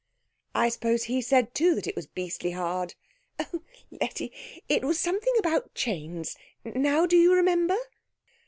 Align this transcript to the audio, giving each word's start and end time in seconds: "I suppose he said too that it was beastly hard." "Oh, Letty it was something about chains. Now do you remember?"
"I 0.55 0.69
suppose 0.69 1.03
he 1.03 1.21
said 1.21 1.53
too 1.53 1.75
that 1.75 1.85
it 1.85 1.95
was 1.95 2.07
beastly 2.07 2.49
hard." 2.49 2.95
"Oh, 3.37 3.61
Letty 3.91 4.31
it 4.67 4.83
was 4.83 4.99
something 4.99 5.33
about 5.37 5.75
chains. 5.75 6.35
Now 6.65 7.05
do 7.05 7.15
you 7.15 7.31
remember?" 7.35 7.77